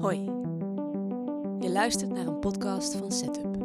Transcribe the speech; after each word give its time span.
Hoi. 0.00 0.24
Je 1.58 1.70
luistert 1.72 2.10
naar 2.10 2.26
een 2.26 2.38
podcast 2.38 2.94
van 2.94 3.12
Setup. 3.12 3.58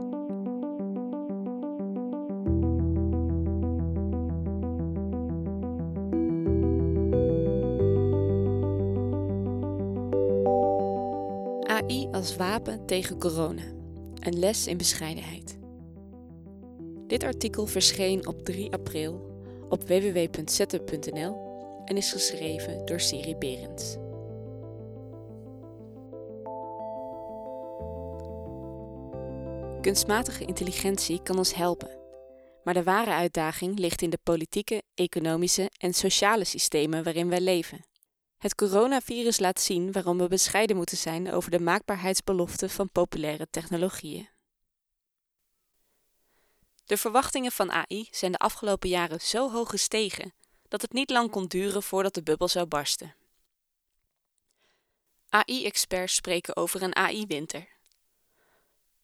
AI 11.67 12.07
als 12.11 12.35
wapen 12.35 12.85
tegen 12.85 13.19
corona. 13.19 13.63
Een 14.19 14.39
les 14.39 14.67
in 14.67 14.77
bescheidenheid. 14.77 15.57
Dit 17.07 17.23
artikel 17.23 17.65
verscheen 17.65 18.27
op 18.27 18.45
3 18.45 18.71
april 18.71 19.39
op 19.69 19.83
www.setup.nl 19.83 21.35
en 21.85 21.97
is 21.97 22.11
geschreven 22.11 22.85
door 22.85 22.99
Siri 22.99 23.35
Berends. 23.35 23.97
Kunstmatige 29.85 30.45
intelligentie 30.45 31.21
kan 31.23 31.37
ons 31.37 31.53
helpen. 31.53 31.99
Maar 32.63 32.73
de 32.73 32.83
ware 32.83 33.11
uitdaging 33.11 33.79
ligt 33.79 34.01
in 34.01 34.09
de 34.09 34.19
politieke, 34.23 34.83
economische 34.95 35.71
en 35.77 35.93
sociale 35.93 36.43
systemen 36.43 37.03
waarin 37.03 37.29
wij 37.29 37.41
leven. 37.41 37.85
Het 38.37 38.55
coronavirus 38.55 39.39
laat 39.39 39.59
zien 39.59 39.91
waarom 39.91 40.17
we 40.17 40.27
bescheiden 40.27 40.75
moeten 40.75 40.97
zijn 40.97 41.31
over 41.31 41.51
de 41.51 41.59
maakbaarheidsbeloften 41.59 42.69
van 42.69 42.89
populaire 42.89 43.47
technologieën. 43.49 44.29
De 46.85 46.97
verwachtingen 46.97 47.51
van 47.51 47.71
AI 47.71 48.07
zijn 48.11 48.31
de 48.31 48.37
afgelopen 48.37 48.89
jaren 48.89 49.21
zo 49.21 49.51
hoog 49.51 49.69
gestegen 49.69 50.33
dat 50.67 50.81
het 50.81 50.93
niet 50.93 51.09
lang 51.09 51.31
kon 51.31 51.45
duren 51.45 51.83
voordat 51.83 52.13
de 52.13 52.23
bubbel 52.23 52.47
zou 52.47 52.65
barsten. 52.65 53.15
AI-experts 55.29 56.15
spreken 56.15 56.55
over 56.55 56.81
een 56.81 56.95
AI-winter. 56.95 57.74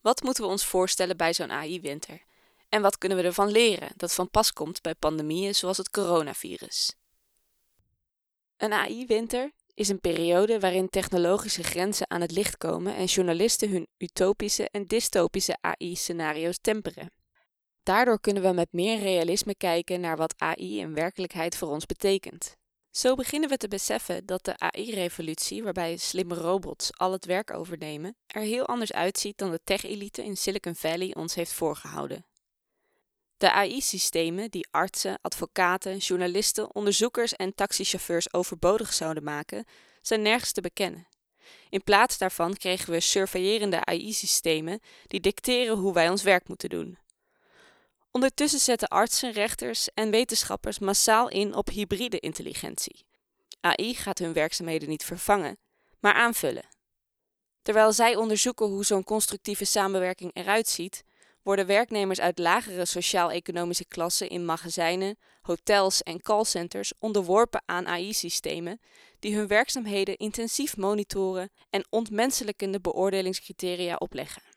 Wat 0.01 0.23
moeten 0.23 0.43
we 0.43 0.49
ons 0.49 0.65
voorstellen 0.65 1.17
bij 1.17 1.33
zo'n 1.33 1.51
AI-winter? 1.51 2.21
En 2.69 2.81
wat 2.81 2.97
kunnen 2.97 3.17
we 3.17 3.23
ervan 3.23 3.51
leren 3.51 3.89
dat 3.95 4.13
van 4.13 4.29
pas 4.29 4.53
komt 4.53 4.81
bij 4.81 4.95
pandemieën 4.95 5.55
zoals 5.55 5.77
het 5.77 5.89
coronavirus? 5.89 6.95
Een 8.57 8.73
AI-winter 8.73 9.51
is 9.73 9.89
een 9.89 9.99
periode 9.99 10.59
waarin 10.59 10.89
technologische 10.89 11.63
grenzen 11.63 12.09
aan 12.09 12.21
het 12.21 12.31
licht 12.31 12.57
komen 12.57 12.95
en 12.95 13.05
journalisten 13.05 13.69
hun 13.69 13.87
utopische 13.97 14.69
en 14.69 14.87
dystopische 14.87 15.57
AI-scenario's 15.61 16.57
temperen. 16.61 17.11
Daardoor 17.83 18.19
kunnen 18.19 18.43
we 18.43 18.51
met 18.51 18.71
meer 18.71 18.99
realisme 18.99 19.55
kijken 19.55 20.01
naar 20.01 20.17
wat 20.17 20.33
AI 20.37 20.79
in 20.79 20.93
werkelijkheid 20.93 21.57
voor 21.57 21.69
ons 21.69 21.85
betekent. 21.85 22.59
Zo 22.91 23.15
beginnen 23.15 23.49
we 23.49 23.57
te 23.57 23.67
beseffen 23.67 24.25
dat 24.25 24.45
de 24.45 24.59
AI-revolutie, 24.59 25.63
waarbij 25.63 25.97
slimme 25.97 26.35
robots 26.35 26.97
al 26.97 27.11
het 27.11 27.25
werk 27.25 27.53
overnemen, 27.53 28.15
er 28.27 28.41
heel 28.41 28.65
anders 28.65 28.93
uitziet 28.93 29.37
dan 29.37 29.51
de 29.51 29.59
tech-elite 29.63 30.23
in 30.23 30.37
Silicon 30.37 30.75
Valley 30.75 31.15
ons 31.15 31.35
heeft 31.35 31.53
voorgehouden. 31.53 32.25
De 33.37 33.51
AI-systemen 33.51 34.49
die 34.49 34.67
artsen, 34.71 35.19
advocaten, 35.21 35.97
journalisten, 35.97 36.75
onderzoekers 36.75 37.35
en 37.35 37.55
taxichauffeurs 37.55 38.33
overbodig 38.33 38.93
zouden 38.93 39.23
maken, 39.23 39.65
zijn 40.01 40.21
nergens 40.21 40.51
te 40.51 40.61
bekennen. 40.61 41.07
In 41.69 41.83
plaats 41.83 42.17
daarvan 42.17 42.55
kregen 42.55 42.93
we 42.93 42.99
surveillerende 42.99 43.85
AI-systemen 43.85 44.79
die 45.07 45.19
dicteren 45.19 45.77
hoe 45.77 45.93
wij 45.93 46.09
ons 46.09 46.23
werk 46.23 46.47
moeten 46.47 46.69
doen. 46.69 46.97
Ondertussen 48.11 48.59
zetten 48.59 48.87
artsen, 48.87 49.31
rechters 49.31 49.89
en 49.93 50.11
wetenschappers 50.11 50.79
massaal 50.79 51.29
in 51.29 51.55
op 51.55 51.69
hybride 51.69 52.19
intelligentie. 52.19 53.05
AI 53.59 53.95
gaat 53.95 54.19
hun 54.19 54.33
werkzaamheden 54.33 54.89
niet 54.89 55.03
vervangen, 55.03 55.57
maar 55.99 56.13
aanvullen. 56.13 56.69
Terwijl 57.61 57.91
zij 57.91 58.15
onderzoeken 58.15 58.65
hoe 58.65 58.85
zo'n 58.85 59.03
constructieve 59.03 59.65
samenwerking 59.65 60.31
eruit 60.33 60.67
ziet, 60.67 61.03
worden 61.43 61.65
werknemers 61.65 62.19
uit 62.19 62.39
lagere 62.39 62.85
sociaal-economische 62.85 63.85
klassen 63.85 64.29
in 64.29 64.45
magazijnen, 64.45 65.17
hotels 65.41 66.03
en 66.03 66.21
callcenters 66.21 66.93
onderworpen 66.99 67.63
aan 67.65 67.87
AI-systemen 67.87 68.79
die 69.19 69.35
hun 69.35 69.47
werkzaamheden 69.47 70.17
intensief 70.17 70.77
monitoren 70.77 71.51
en 71.69 71.85
ontmenselijkende 71.89 72.81
beoordelingscriteria 72.81 73.95
opleggen. 73.95 74.50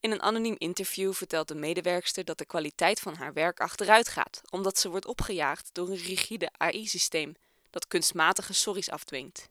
In 0.00 0.10
een 0.10 0.22
anoniem 0.22 0.54
interview 0.58 1.12
vertelt 1.12 1.50
een 1.50 1.58
medewerkster 1.58 2.24
dat 2.24 2.38
de 2.38 2.46
kwaliteit 2.46 3.00
van 3.00 3.14
haar 3.14 3.32
werk 3.32 3.60
achteruit 3.60 4.08
gaat, 4.08 4.40
omdat 4.50 4.78
ze 4.78 4.88
wordt 4.88 5.06
opgejaagd 5.06 5.70
door 5.72 5.88
een 5.88 5.96
rigide 5.96 6.48
AI-systeem 6.52 7.34
dat 7.70 7.86
kunstmatige 7.86 8.52
sorry's 8.52 8.90
afdwingt. 8.90 9.48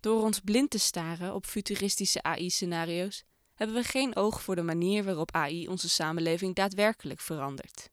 Door 0.00 0.22
ons 0.22 0.40
blind 0.40 0.70
te 0.70 0.78
staren 0.78 1.34
op 1.34 1.46
futuristische 1.46 2.22
AI-scenario's 2.22 3.24
hebben 3.54 3.76
we 3.76 3.82
geen 3.82 4.16
oog 4.16 4.42
voor 4.42 4.54
de 4.54 4.62
manier 4.62 5.04
waarop 5.04 5.34
AI 5.34 5.68
onze 5.68 5.88
samenleving 5.88 6.54
daadwerkelijk 6.54 7.20
verandert. 7.20 7.90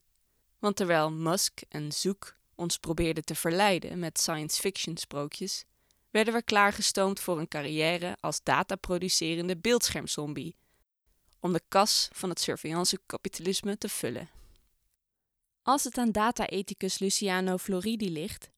Want 0.59 0.75
terwijl 0.75 1.11
Musk 1.11 1.61
en 1.69 1.91
Zoek 1.91 2.35
ons 2.55 2.77
probeerden 2.77 3.25
te 3.25 3.35
verleiden 3.35 3.99
met 3.99 4.19
science 4.19 4.61
fiction 4.61 4.97
sprookjes, 4.97 5.63
werden 6.09 6.33
we 6.33 6.43
klaargestoomd 6.43 7.19
voor 7.19 7.39
een 7.39 7.47
carrière 7.47 8.17
als 8.19 8.43
dataproducerende 8.43 9.57
beeldschermzombie 9.57 10.55
om 11.39 11.53
de 11.53 11.61
kas 11.67 12.07
van 12.11 12.29
het 12.29 12.39
surveillance-kapitalisme 12.39 13.77
te 13.77 13.89
vullen. 13.89 14.29
Als 15.61 15.83
het 15.83 15.97
aan 15.97 16.11
data-ethicus 16.11 16.99
Luciano 16.99 17.57
Floridi 17.57 18.11
ligt, 18.11 18.49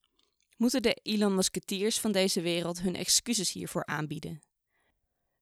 moeten 0.56 0.82
de 0.82 0.94
Elon 0.94 1.34
Musketeers 1.34 2.00
van 2.00 2.12
deze 2.12 2.40
wereld 2.40 2.80
hun 2.80 2.96
excuses 2.96 3.52
hiervoor 3.52 3.86
aanbieden. 3.86 4.40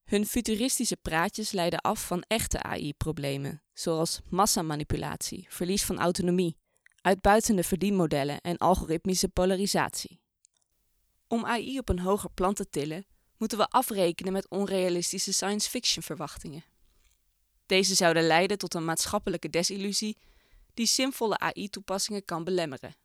Hun 0.03 0.25
futuristische 0.25 0.97
praatjes 0.97 1.51
leiden 1.51 1.79
af 1.79 2.07
van 2.07 2.23
echte 2.27 2.63
AI-problemen, 2.63 3.63
zoals 3.73 4.19
massamanipulatie, 4.29 5.45
verlies 5.49 5.83
van 5.83 5.99
autonomie, 5.99 6.57
uitbuitende 7.01 7.63
verdienmodellen 7.63 8.41
en 8.41 8.57
algoritmische 8.57 9.29
polarisatie. 9.29 10.21
Om 11.27 11.45
AI 11.45 11.79
op 11.79 11.89
een 11.89 11.99
hoger 11.99 12.31
plan 12.31 12.53
te 12.53 12.69
tillen, 12.69 13.05
moeten 13.37 13.57
we 13.57 13.67
afrekenen 13.67 14.33
met 14.33 14.49
onrealistische 14.49 15.33
science 15.33 15.69
fiction 15.69 16.03
verwachtingen. 16.03 16.63
Deze 17.69 17.95
zouden 17.95 18.27
leiden 18.27 18.57
tot 18.57 18.73
een 18.73 18.85
maatschappelijke 18.85 19.49
desillusie 19.49 20.17
die 20.73 20.85
zinvolle 20.85 21.37
AI-toepassingen 21.37 22.25
kan 22.25 22.43
belemmeren. 22.43 22.95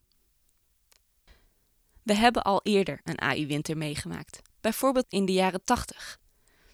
We 2.03 2.15
hebben 2.15 2.43
al 2.43 2.61
eerder 2.63 3.01
een 3.05 3.21
AI-winter 3.21 3.77
meegemaakt, 3.77 4.41
bijvoorbeeld 4.61 5.07
in 5.09 5.25
de 5.25 5.33
jaren 5.33 5.65
80, 5.65 6.19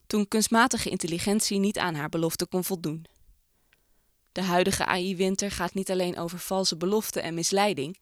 toen 0.06 0.28
kunstmatige 0.28 0.90
intelligentie 0.90 1.58
niet 1.58 1.78
aan 1.78 1.94
haar 1.94 2.08
belofte 2.08 2.46
kon 2.46 2.64
voldoen. 2.64 3.06
De 4.32 4.42
huidige 4.42 4.84
AI-winter 4.84 5.50
gaat 5.50 5.74
niet 5.74 5.90
alleen 5.90 6.18
over 6.18 6.38
valse 6.38 6.76
beloften 6.76 7.22
en 7.22 7.34
misleiding, 7.34 7.98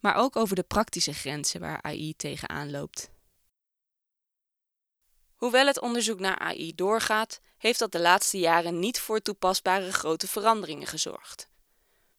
maar 0.00 0.14
ook 0.14 0.36
over 0.36 0.56
de 0.56 0.62
praktische 0.62 1.12
grenzen 1.12 1.60
waar 1.60 1.82
AI 1.82 2.14
tegenaan 2.16 2.70
loopt. 2.70 3.10
Hoewel 5.38 5.66
het 5.66 5.80
onderzoek 5.80 6.18
naar 6.18 6.38
AI 6.38 6.74
doorgaat, 6.74 7.40
heeft 7.58 7.78
dat 7.78 7.92
de 7.92 8.00
laatste 8.00 8.38
jaren 8.38 8.78
niet 8.78 9.00
voor 9.00 9.20
toepasbare 9.20 9.92
grote 9.92 10.28
veranderingen 10.28 10.86
gezorgd. 10.86 11.48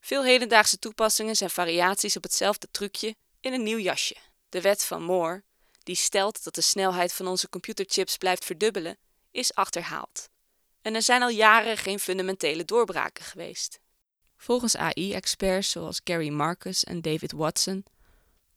Veel 0.00 0.24
hedendaagse 0.24 0.78
toepassingen 0.78 1.36
zijn 1.36 1.50
variaties 1.50 2.16
op 2.16 2.22
hetzelfde 2.22 2.68
trucje 2.70 3.14
in 3.40 3.52
een 3.52 3.62
nieuw 3.62 3.78
jasje. 3.78 4.16
De 4.48 4.60
wet 4.60 4.84
van 4.84 5.02
Moore, 5.02 5.42
die 5.82 5.94
stelt 5.94 6.44
dat 6.44 6.54
de 6.54 6.60
snelheid 6.60 7.12
van 7.12 7.26
onze 7.26 7.48
computerchips 7.48 8.16
blijft 8.16 8.44
verdubbelen, 8.44 8.98
is 9.30 9.54
achterhaald. 9.54 10.28
En 10.82 10.94
er 10.94 11.02
zijn 11.02 11.22
al 11.22 11.28
jaren 11.28 11.76
geen 11.76 11.98
fundamentele 11.98 12.64
doorbraken 12.64 13.24
geweest. 13.24 13.80
Volgens 14.36 14.76
AI-experts 14.76 15.70
zoals 15.70 16.00
Gary 16.04 16.28
Marcus 16.28 16.84
en 16.84 17.00
David 17.00 17.32
Watson 17.32 17.84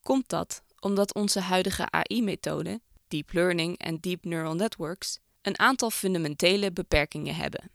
komt 0.02 0.30
dat 0.30 0.62
omdat 0.80 1.14
onze 1.14 1.40
huidige 1.40 1.90
AI-methoden 1.90 2.82
deep 3.14 3.34
learning 3.34 3.78
en 3.78 3.98
deep 4.00 4.24
neural 4.24 4.56
networks 4.56 5.20
een 5.42 5.60
aantal 5.60 5.90
fundamentele 5.90 6.72
beperkingen 6.72 7.36
hebben. 7.36 7.72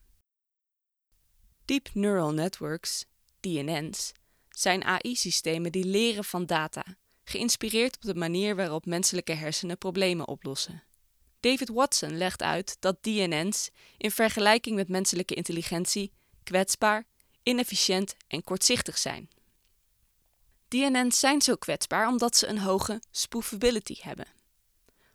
Deep 1.64 1.88
neural 1.92 2.32
networks, 2.32 3.04
DNN's, 3.40 4.12
zijn 4.48 4.84
AI-systemen 4.84 5.72
die 5.72 5.84
leren 5.84 6.24
van 6.24 6.46
data, 6.46 6.84
geïnspireerd 7.24 7.96
op 7.96 8.02
de 8.02 8.14
manier 8.14 8.56
waarop 8.56 8.86
menselijke 8.86 9.32
hersenen 9.32 9.78
problemen 9.78 10.28
oplossen. 10.28 10.82
David 11.40 11.68
Watson 11.68 12.16
legt 12.16 12.42
uit 12.42 12.76
dat 12.80 13.02
DNN's 13.02 13.70
in 13.96 14.10
vergelijking 14.10 14.76
met 14.76 14.88
menselijke 14.88 15.34
intelligentie 15.34 16.12
kwetsbaar, 16.42 17.06
inefficiënt 17.42 18.16
en 18.26 18.44
kortzichtig 18.44 18.98
zijn. 18.98 19.30
DNN's 20.68 21.18
zijn 21.18 21.42
zo 21.42 21.54
kwetsbaar 21.54 22.08
omdat 22.08 22.36
ze 22.36 22.46
een 22.46 22.58
hoge 22.58 23.02
spoofability 23.10 23.96
hebben. 24.00 24.37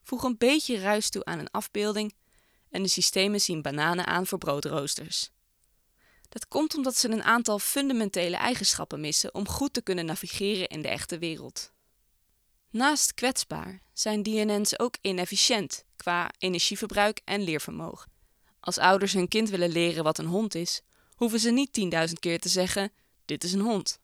Voeg 0.03 0.23
een 0.23 0.37
beetje 0.37 0.79
ruis 0.79 1.09
toe 1.09 1.25
aan 1.25 1.39
een 1.39 1.51
afbeelding 1.51 2.15
en 2.69 2.83
de 2.83 2.89
systemen 2.89 3.41
zien 3.41 3.61
bananen 3.61 4.05
aan 4.05 4.27
voor 4.27 4.37
broodroosters. 4.37 5.31
Dat 6.29 6.47
komt 6.47 6.75
omdat 6.75 6.97
ze 6.97 7.09
een 7.09 7.23
aantal 7.23 7.59
fundamentele 7.59 8.35
eigenschappen 8.35 8.99
missen 8.99 9.33
om 9.33 9.47
goed 9.47 9.73
te 9.73 9.81
kunnen 9.81 10.05
navigeren 10.05 10.67
in 10.67 10.81
de 10.81 10.87
echte 10.87 11.17
wereld. 11.17 11.71
Naast 12.69 13.13
kwetsbaar 13.13 13.81
zijn 13.93 14.23
DNN's 14.23 14.79
ook 14.79 14.95
inefficiënt 15.01 15.85
qua 15.95 16.31
energieverbruik 16.37 17.21
en 17.23 17.41
leervermogen. 17.41 18.11
Als 18.59 18.77
ouders 18.77 19.13
hun 19.13 19.27
kind 19.27 19.49
willen 19.49 19.71
leren 19.71 20.03
wat 20.03 20.17
een 20.17 20.25
hond 20.25 20.55
is, 20.55 20.81
hoeven 21.15 21.39
ze 21.39 21.51
niet 21.51 21.79
10.000 22.07 22.13
keer 22.19 22.39
te 22.39 22.49
zeggen: 22.49 22.91
Dit 23.25 23.43
is 23.43 23.53
een 23.53 23.59
hond. 23.61 23.99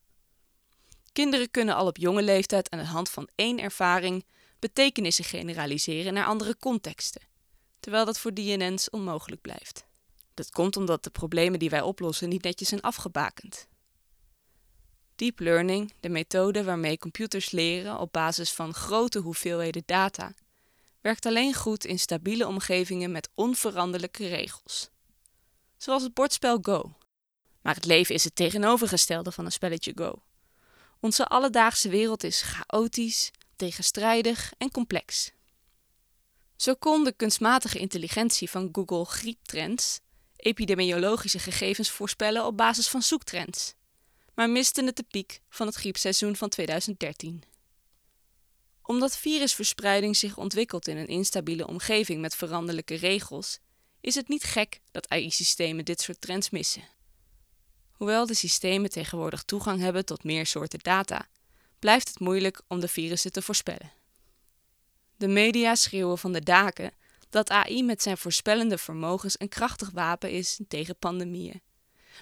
Kinderen 1.11 1.51
kunnen 1.51 1.75
al 1.75 1.87
op 1.87 1.97
jonge 1.97 2.21
leeftijd 2.21 2.69
aan 2.69 2.79
de 2.79 2.85
hand 2.85 3.09
van 3.09 3.29
één 3.35 3.59
ervaring 3.59 4.25
betekenissen 4.59 5.25
generaliseren 5.25 6.13
naar 6.13 6.25
andere 6.25 6.57
contexten, 6.57 7.21
terwijl 7.79 8.05
dat 8.05 8.19
voor 8.19 8.33
DNN's 8.33 8.89
onmogelijk 8.89 9.41
blijft. 9.41 9.85
Dat 10.33 10.49
komt 10.49 10.77
omdat 10.77 11.03
de 11.03 11.09
problemen 11.09 11.59
die 11.59 11.69
wij 11.69 11.81
oplossen 11.81 12.29
niet 12.29 12.43
netjes 12.43 12.67
zijn 12.67 12.81
afgebakend. 12.81 13.67
Deep 15.15 15.39
learning, 15.39 15.93
de 15.99 16.09
methode 16.09 16.63
waarmee 16.63 16.97
computers 16.97 17.51
leren 17.51 17.99
op 17.99 18.11
basis 18.11 18.51
van 18.51 18.73
grote 18.73 19.19
hoeveelheden 19.19 19.83
data, 19.85 20.33
werkt 21.01 21.25
alleen 21.25 21.53
goed 21.53 21.85
in 21.85 21.99
stabiele 21.99 22.47
omgevingen 22.47 23.11
met 23.11 23.29
onveranderlijke 23.35 24.27
regels. 24.27 24.89
Zoals 25.77 26.03
het 26.03 26.13
bordspel 26.13 26.59
Go. 26.61 26.93
Maar 27.61 27.75
het 27.75 27.85
leven 27.85 28.15
is 28.15 28.23
het 28.23 28.35
tegenovergestelde 28.35 29.31
van 29.31 29.45
een 29.45 29.51
spelletje 29.51 29.91
Go. 29.95 30.23
Onze 30.99 31.27
alledaagse 31.27 31.89
wereld 31.89 32.23
is 32.23 32.41
chaotisch, 32.41 33.31
tegenstrijdig 33.59 34.53
en 34.57 34.71
complex. 34.71 35.31
Zo 36.55 36.75
kon 36.75 37.03
de 37.03 37.11
kunstmatige 37.11 37.79
intelligentie 37.79 38.49
van 38.49 38.69
Google 38.71 39.05
grieptrends 39.05 39.99
epidemiologische 40.35 41.39
gegevens 41.39 41.89
voorspellen 41.89 42.45
op 42.45 42.57
basis 42.57 42.87
van 42.87 43.01
zoektrends, 43.01 43.73
maar 44.33 44.49
misten 44.49 44.85
het 44.85 44.95
de 44.95 45.03
piek 45.03 45.41
van 45.49 45.67
het 45.67 45.75
griepseizoen 45.75 46.35
van 46.35 46.49
2013. 46.49 47.43
Omdat 48.81 49.17
virusverspreiding 49.17 50.17
zich 50.17 50.37
ontwikkelt 50.37 50.87
in 50.87 50.97
een 50.97 51.07
instabiele 51.07 51.67
omgeving 51.67 52.21
met 52.21 52.35
veranderlijke 52.35 52.95
regels, 52.95 53.59
is 54.01 54.15
het 54.15 54.27
niet 54.27 54.43
gek 54.43 54.79
dat 54.91 55.09
AI-systemen 55.09 55.85
dit 55.85 56.01
soort 56.01 56.21
trends 56.21 56.49
missen. 56.49 56.87
Hoewel 57.91 58.25
de 58.25 58.33
systemen 58.33 58.89
tegenwoordig 58.89 59.43
toegang 59.43 59.79
hebben 59.79 60.05
tot 60.05 60.23
meer 60.23 60.45
soorten 60.45 60.79
data, 60.79 61.27
blijft 61.79 62.07
het 62.07 62.19
moeilijk 62.19 62.61
om 62.67 62.79
de 62.79 62.87
virussen 62.87 63.31
te 63.31 63.41
voorspellen. 63.41 63.91
De 65.15 65.27
media 65.27 65.75
schreeuwen 65.75 66.17
van 66.17 66.31
de 66.31 66.41
daken 66.41 66.91
dat 67.29 67.49
AI 67.49 67.83
met 67.83 68.01
zijn 68.01 68.17
voorspellende 68.17 68.77
vermogens 68.77 69.39
een 69.39 69.49
krachtig 69.49 69.89
wapen 69.89 70.31
is 70.31 70.59
tegen 70.67 70.97
pandemieën. 70.97 71.61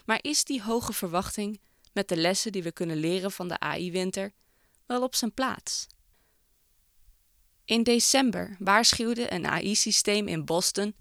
Maar 0.06 0.20
is 0.22 0.44
die 0.44 0.64
hoge 0.64 0.94
verwachting, 0.94 1.62
met 1.94 2.08
de 2.08 2.18
lessen 2.18 2.52
die 2.52 2.64
we 2.64 2.72
kunnen 2.72 2.98
leren 2.98 3.32
van 3.32 3.48
de 3.48 3.60
AI-winter, 3.60 4.34
wel 4.86 5.04
op 5.04 5.16
zijn 5.16 5.34
plaats? 5.34 5.88
In 7.66 7.84
december 7.84 8.56
waarschuwde 8.60 9.34
een 9.34 9.48
AI-systeem 9.48 10.28
in 10.28 10.46
Boston 10.46 10.96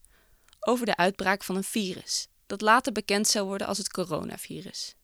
over 0.60 0.86
de 0.86 0.96
uitbraak 0.96 1.44
van 1.44 1.56
een 1.56 1.64
virus, 1.64 2.28
dat 2.46 2.60
later 2.60 2.92
bekend 2.92 3.28
zou 3.28 3.46
worden 3.46 3.66
als 3.66 3.78
het 3.78 3.90
coronavirus. 3.90 4.94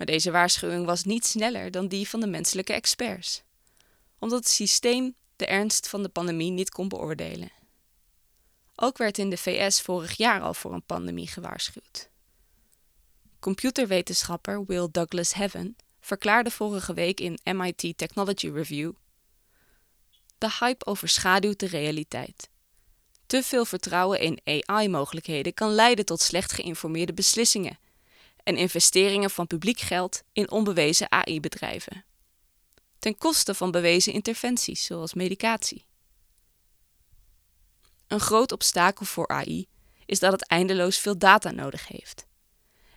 Maar 0.00 0.08
deze 0.08 0.30
waarschuwing 0.30 0.86
was 0.86 1.04
niet 1.04 1.26
sneller 1.26 1.70
dan 1.70 1.88
die 1.88 2.08
van 2.08 2.20
de 2.20 2.26
menselijke 2.26 2.72
experts, 2.72 3.42
omdat 4.18 4.38
het 4.38 4.48
systeem 4.48 5.14
de 5.36 5.46
ernst 5.46 5.88
van 5.88 6.02
de 6.02 6.08
pandemie 6.08 6.50
niet 6.50 6.70
kon 6.70 6.88
beoordelen. 6.88 7.50
Ook 8.74 8.98
werd 8.98 9.18
in 9.18 9.30
de 9.30 9.36
VS 9.36 9.80
vorig 9.80 10.16
jaar 10.16 10.40
al 10.40 10.54
voor 10.54 10.72
een 10.72 10.82
pandemie 10.82 11.26
gewaarschuwd. 11.26 12.08
Computerwetenschapper 13.40 14.64
Will 14.66 14.88
Douglas 14.90 15.34
Heaven 15.34 15.76
verklaarde 16.00 16.50
vorige 16.50 16.94
week 16.94 17.20
in 17.20 17.38
MIT 17.44 17.92
Technology 17.96 18.48
Review: 18.48 18.92
De 20.38 20.50
hype 20.60 20.86
overschaduwt 20.86 21.60
de 21.60 21.66
realiteit. 21.66 22.48
Te 23.26 23.42
veel 23.42 23.64
vertrouwen 23.64 24.20
in 24.20 24.64
AI-mogelijkheden 24.66 25.54
kan 25.54 25.70
leiden 25.70 26.04
tot 26.04 26.20
slecht 26.20 26.52
geïnformeerde 26.52 27.12
beslissingen 27.14 27.78
en 28.42 28.56
investeringen 28.56 29.30
van 29.30 29.46
publiek 29.46 29.80
geld 29.80 30.22
in 30.32 30.50
onbewezen 30.50 31.12
AI-bedrijven. 31.12 32.04
Ten 32.98 33.18
koste 33.18 33.54
van 33.54 33.70
bewezen 33.70 34.12
interventies 34.12 34.84
zoals 34.84 35.14
medicatie. 35.14 35.84
Een 38.06 38.20
groot 38.20 38.52
obstakel 38.52 39.06
voor 39.06 39.28
AI 39.28 39.68
is 40.06 40.18
dat 40.18 40.32
het 40.32 40.46
eindeloos 40.46 40.98
veel 40.98 41.18
data 41.18 41.50
nodig 41.50 41.88
heeft 41.88 42.28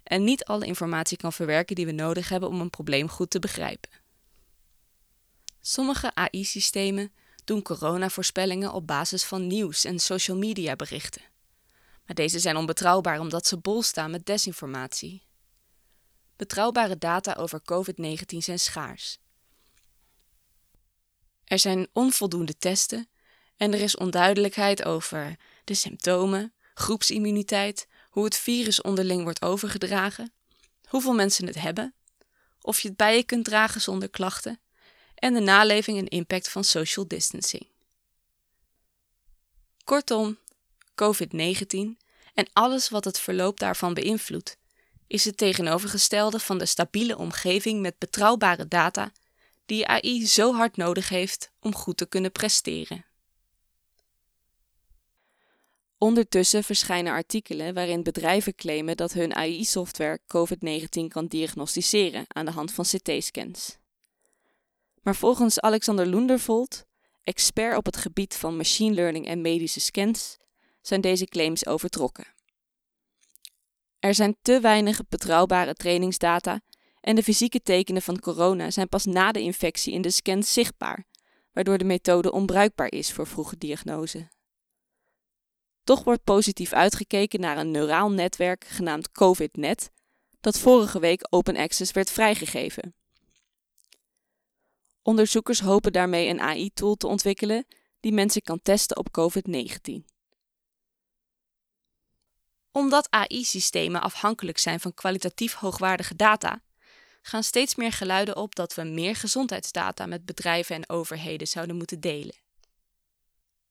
en 0.04 0.24
niet 0.24 0.44
alle 0.44 0.66
informatie 0.66 1.18
kan 1.18 1.34
verwerken 1.34 1.76
die 1.76 1.86
we 1.86 1.92
nodig 1.92 2.30
hebben 2.30 2.50
om 2.50 2.62
een 2.62 2.70
probleem 2.70 3.10
goed 3.10 3.30
te 3.30 3.40
begrijpen. 3.40 3.90
Sommige 5.62 6.16
AI-systemen 6.16 7.14
doen 7.44 7.62
coronavoorspellingen 7.62 8.74
op 8.74 8.88
basis 8.88 9.24
van 9.24 9.48
nieuws 9.48 9.86
en 9.86 10.00
social 10.00 10.38
media 10.38 10.76
berichten. 10.76 11.22
Maar 12.06 12.16
deze 12.16 12.40
zijn 12.40 12.58
onbetrouwbaar 12.58 13.20
omdat 13.20 13.48
ze 13.48 13.58
bol 13.58 13.82
staan 13.82 14.12
met 14.12 14.26
desinformatie. 14.26 15.22
Betrouwbare 16.44 16.98
data 16.98 17.34
over 17.34 17.62
COVID-19 17.62 18.38
zijn 18.38 18.60
schaars. 18.60 19.20
Er 21.44 21.60
zijn 21.60 21.88
onvoldoende 21.94 22.58
testen 22.58 23.08
en 23.58 23.74
er 23.74 23.80
is 23.80 23.98
onduidelijkheid 23.98 24.84
over 24.84 25.36
de 25.64 25.74
symptomen, 25.74 26.54
groepsimmuniteit, 26.74 27.88
hoe 28.10 28.24
het 28.24 28.38
virus 28.38 28.82
onderling 28.82 29.24
wordt 29.24 29.42
overgedragen, 29.42 30.34
hoeveel 30.88 31.14
mensen 31.14 31.46
het 31.46 31.56
hebben, 31.56 31.94
of 32.62 32.80
je 32.80 32.88
het 32.88 32.98
bij 32.98 33.16
je 33.16 33.24
kunt 33.24 33.46
dragen 33.46 33.82
zonder 33.82 34.10
klachten 34.10 34.60
en 35.16 35.34
de 35.34 35.40
naleving 35.40 35.98
en 35.98 36.08
impact 36.08 36.50
van 36.50 36.64
social 36.64 37.08
distancing. 37.08 37.68
Kortom, 39.84 40.38
COVID-19 40.90 41.98
en 42.34 42.48
alles 42.54 42.90
wat 42.90 43.06
het 43.06 43.20
verloop 43.20 43.60
daarvan 43.60 43.94
beïnvloedt, 43.94 44.58
is 45.14 45.26
het 45.26 45.38
tegenovergestelde 45.38 46.40
van 46.40 46.58
de 46.58 46.66
stabiele 46.66 47.18
omgeving 47.18 47.82
met 47.82 47.98
betrouwbare 47.98 48.68
data 48.68 49.12
die 49.66 49.88
AI 49.88 50.28
zo 50.28 50.54
hard 50.54 50.78
nodig 50.78 51.10
heeft 51.10 51.52
om 51.60 51.76
goed 51.76 51.98
te 51.98 52.06
kunnen 52.06 52.32
presteren. 52.32 53.06
Ondertussen 55.98 56.64
verschijnen 56.64 57.14
artikelen 57.14 57.74
waarin 57.74 58.04
bedrijven 58.04 58.56
claimen 58.56 58.98
dat 58.98 59.14
hun 59.14 59.36
AI-software 59.36 60.20
COVID-19 60.28 61.08
kan 61.08 61.28
diagnosticeren 61.28 62.26
aan 62.28 62.46
de 62.46 62.52
hand 62.52 62.72
van 62.72 62.86
CT-scans. 62.86 63.78
Maar 65.02 65.16
volgens 65.16 65.60
Alexander 65.60 66.08
Loendervold, 66.08 66.86
expert 67.24 67.78
op 67.78 67.86
het 67.86 67.98
gebied 67.98 68.36
van 68.36 68.58
machine 68.58 68.96
learning 68.96 69.28
en 69.28 69.42
medische 69.42 69.80
scans, 69.80 70.38
zijn 70.82 71.02
deze 71.02 71.26
claims 71.26 71.66
overtrokken. 71.66 72.26
Er 74.04 74.16
zijn 74.16 74.38
te 74.42 74.60
weinig 74.60 75.08
betrouwbare 75.08 75.74
trainingsdata 75.74 76.62
en 77.02 77.16
de 77.16 77.24
fysieke 77.24 77.62
tekenen 77.62 78.02
van 78.02 78.20
corona 78.20 78.72
zijn 78.72 78.90
pas 78.90 79.06
na 79.06 79.32
de 79.32 79.42
infectie 79.42 79.94
in 79.94 80.02
de 80.02 80.12
scans 80.12 80.54
zichtbaar, 80.54 81.06
waardoor 81.52 81.78
de 81.78 81.84
methode 81.84 82.32
onbruikbaar 82.32 82.92
is 82.92 83.12
voor 83.12 83.28
vroege 83.28 83.58
diagnose. 83.58 84.28
Toch 85.84 86.04
wordt 86.04 86.24
positief 86.24 86.74
uitgekeken 86.74 87.40
naar 87.40 87.58
een 87.58 87.72
neuraal 87.72 88.12
netwerk 88.12 88.66
genaamd 88.68 89.12
COVIDNet, 89.12 89.92
dat 90.40 90.60
vorige 90.60 91.00
week 91.00 91.28
open 91.30 91.58
access 91.58 91.92
werd 91.92 92.12
vrijgegeven. 92.12 92.96
Onderzoekers 95.02 95.60
hopen 95.60 95.92
daarmee 95.92 96.28
een 96.28 96.42
AI-tool 96.42 96.96
te 96.96 97.08
ontwikkelen 97.08 97.66
die 98.00 98.14
mensen 98.14 98.42
kan 98.42 98.60
testen 98.62 98.98
op 98.98 99.08
COVID-19. 99.20 100.13
Omdat 102.76 103.08
AI-systemen 103.10 104.02
afhankelijk 104.02 104.58
zijn 104.58 104.80
van 104.80 104.94
kwalitatief 104.94 105.54
hoogwaardige 105.54 106.16
data, 106.16 106.62
gaan 107.22 107.44
steeds 107.44 107.76
meer 107.76 107.92
geluiden 107.92 108.36
op 108.36 108.56
dat 108.56 108.74
we 108.74 108.84
meer 108.84 109.16
gezondheidsdata 109.16 110.06
met 110.06 110.26
bedrijven 110.26 110.76
en 110.76 110.90
overheden 110.90 111.48
zouden 111.48 111.76
moeten 111.76 112.00
delen. 112.00 112.36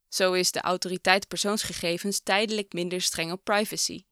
Zo 0.09 0.32
is 0.32 0.50
de 0.50 0.61
autoriteit 0.61 1.28
persoonsgegevens 1.28 2.21
tijdelijk 2.21 2.73
minder 2.73 3.00
streng 3.00 3.32
op 3.32 3.44
privacy. 3.44 4.04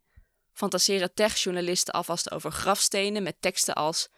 Fantaseren 0.52 1.14
techjournalisten 1.14 1.94
alvast 1.94 2.30
over 2.30 2.50
grafstenen 2.52 3.22
met 3.22 3.36
teksten 3.40 3.74
als 3.74 4.08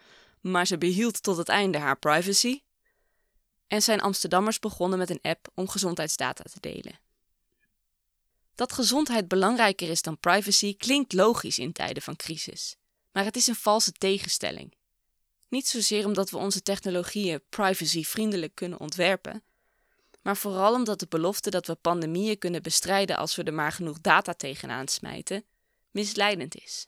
maar 0.40 0.66
ze 0.66 0.78
behield 0.78 1.22
tot 1.22 1.36
het 1.36 1.48
einde 1.48 1.78
haar 1.78 1.98
privacy? 1.98 2.62
En 3.66 3.82
zijn 3.82 4.00
Amsterdammers 4.00 4.58
begonnen 4.58 4.98
met 4.98 5.10
een 5.10 5.22
app 5.22 5.48
om 5.54 5.68
gezondheidsdata 5.68 6.44
te 6.44 6.60
delen. 6.60 6.98
Dat 8.54 8.72
gezondheid 8.72 9.28
belangrijker 9.28 9.88
is 9.88 10.02
dan 10.02 10.18
privacy 10.18 10.76
klinkt 10.76 11.12
logisch 11.12 11.58
in 11.58 11.72
tijden 11.72 12.02
van 12.02 12.16
crisis, 12.16 12.76
maar 13.12 13.24
het 13.24 13.36
is 13.36 13.46
een 13.46 13.54
valse 13.54 13.92
tegenstelling. 13.92 14.74
Niet 15.48 15.68
zozeer 15.68 16.06
omdat 16.06 16.30
we 16.30 16.36
onze 16.36 16.62
technologieën 16.62 17.42
privacyvriendelijk 17.48 18.54
kunnen 18.54 18.80
ontwerpen, 18.80 19.42
maar 20.22 20.36
vooral 20.36 20.74
omdat 20.74 21.00
de 21.00 21.06
belofte 21.08 21.50
dat 21.50 21.66
we 21.66 21.74
pandemieën 21.74 22.38
kunnen 22.38 22.62
bestrijden 22.62 23.16
als 23.16 23.36
we 23.36 23.42
er 23.42 23.54
maar 23.54 23.72
genoeg 23.72 24.00
data 24.00 24.32
tegenaan 24.32 24.88
smijten, 24.88 25.44
misleidend 25.90 26.54
is. 26.56 26.86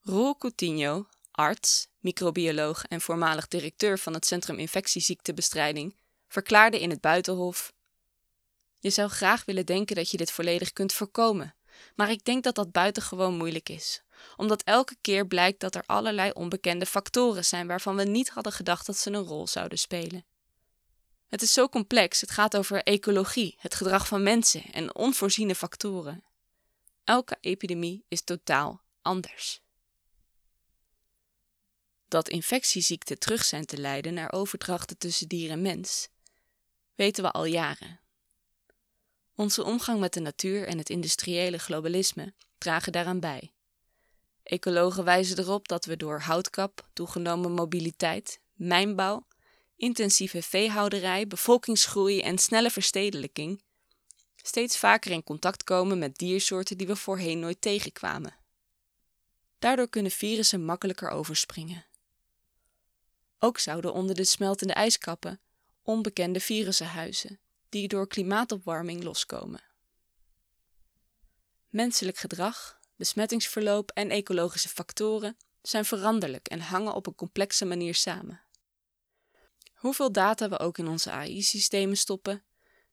Roel 0.00 0.36
Coutinho, 0.36 1.06
arts, 1.30 1.88
microbioloog 1.98 2.84
en 2.84 3.00
voormalig 3.00 3.48
directeur 3.48 3.98
van 3.98 4.14
het 4.14 4.26
Centrum 4.26 4.58
Infectieziektebestrijding, 4.58 5.94
verklaarde 6.28 6.80
in 6.80 6.90
het 6.90 7.00
Buitenhof: 7.00 7.72
Je 8.82 8.90
zou 8.90 9.08
graag 9.08 9.44
willen 9.44 9.66
denken 9.66 9.96
dat 9.96 10.10
je 10.10 10.16
dit 10.16 10.30
volledig 10.30 10.72
kunt 10.72 10.92
voorkomen, 10.92 11.54
maar 11.94 12.10
ik 12.10 12.24
denk 12.24 12.44
dat 12.44 12.54
dat 12.54 12.72
buitengewoon 12.72 13.36
moeilijk 13.36 13.68
is, 13.68 14.02
omdat 14.36 14.62
elke 14.62 14.96
keer 15.00 15.26
blijkt 15.26 15.60
dat 15.60 15.74
er 15.74 15.82
allerlei 15.86 16.30
onbekende 16.30 16.86
factoren 16.86 17.44
zijn 17.44 17.66
waarvan 17.66 17.96
we 17.96 18.04
niet 18.04 18.30
hadden 18.30 18.52
gedacht 18.52 18.86
dat 18.86 18.96
ze 18.96 19.10
een 19.10 19.22
rol 19.22 19.46
zouden 19.46 19.78
spelen. 19.78 20.24
Het 21.28 21.42
is 21.42 21.52
zo 21.52 21.68
complex, 21.68 22.20
het 22.20 22.30
gaat 22.30 22.56
over 22.56 22.82
ecologie, 22.82 23.54
het 23.58 23.74
gedrag 23.74 24.06
van 24.06 24.22
mensen 24.22 24.62
en 24.72 24.94
onvoorziene 24.94 25.54
factoren. 25.54 26.24
Elke 27.04 27.36
epidemie 27.40 28.04
is 28.08 28.22
totaal 28.22 28.82
anders. 29.02 29.60
Dat 32.08 32.28
infectieziekten 32.28 33.18
terug 33.18 33.44
zijn 33.44 33.66
te 33.66 33.78
leiden 33.78 34.14
naar 34.14 34.32
overdrachten 34.32 34.98
tussen 34.98 35.28
dier 35.28 35.50
en 35.50 35.62
mens, 35.62 36.08
weten 36.94 37.22
we 37.24 37.30
al 37.30 37.44
jaren. 37.44 38.01
Onze 39.34 39.64
omgang 39.64 40.00
met 40.00 40.12
de 40.12 40.20
natuur 40.20 40.66
en 40.66 40.78
het 40.78 40.90
industriële 40.90 41.58
globalisme 41.58 42.34
dragen 42.58 42.92
daaraan 42.92 43.20
bij. 43.20 43.52
Ecologen 44.42 45.04
wijzen 45.04 45.38
erop 45.38 45.68
dat 45.68 45.84
we 45.84 45.96
door 45.96 46.20
houtkap, 46.20 46.88
toegenomen 46.92 47.52
mobiliteit, 47.52 48.40
mijnbouw, 48.52 49.26
intensieve 49.76 50.42
veehouderij, 50.42 51.26
bevolkingsgroei 51.26 52.20
en 52.20 52.38
snelle 52.38 52.70
verstedelijking 52.70 53.62
steeds 54.42 54.78
vaker 54.78 55.10
in 55.10 55.24
contact 55.24 55.64
komen 55.64 55.98
met 55.98 56.18
diersoorten 56.18 56.78
die 56.78 56.86
we 56.86 56.96
voorheen 56.96 57.38
nooit 57.38 57.60
tegenkwamen. 57.60 58.36
Daardoor 59.58 59.88
kunnen 59.88 60.12
virussen 60.12 60.64
makkelijker 60.64 61.08
overspringen. 61.08 61.86
Ook 63.38 63.58
zouden 63.58 63.92
onder 63.92 64.14
de 64.14 64.24
smeltende 64.24 64.72
ijskappen 64.72 65.40
onbekende 65.82 66.40
virussen 66.40 66.86
huizen, 66.86 67.40
die 67.72 67.88
door 67.88 68.06
klimaatopwarming 68.06 69.02
loskomen. 69.02 69.62
Menselijk 71.68 72.16
gedrag, 72.16 72.78
besmettingsverloop 72.96 73.90
en 73.90 74.10
ecologische 74.10 74.68
factoren 74.68 75.36
zijn 75.62 75.84
veranderlijk 75.84 76.48
en 76.48 76.60
hangen 76.60 76.94
op 76.94 77.06
een 77.06 77.14
complexe 77.14 77.64
manier 77.64 77.94
samen. 77.94 78.40
Hoeveel 79.74 80.12
data 80.12 80.48
we 80.48 80.58
ook 80.58 80.78
in 80.78 80.88
onze 80.88 81.10
AI-systemen 81.10 81.96
stoppen, 81.96 82.42